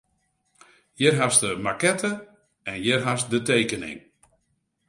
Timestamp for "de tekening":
3.33-3.99